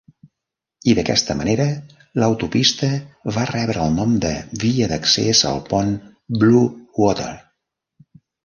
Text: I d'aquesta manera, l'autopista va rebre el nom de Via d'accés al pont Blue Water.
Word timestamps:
I 0.91 0.93
d'aquesta 0.99 1.35
manera, 1.41 1.67
l'autopista 2.23 2.89
va 3.37 3.45
rebre 3.51 3.83
el 3.83 3.93
nom 3.99 4.17
de 4.25 4.33
Via 4.65 4.89
d'accés 4.95 5.45
al 5.53 5.63
pont 5.71 5.95
Blue 6.41 6.67
Water. 7.05 7.33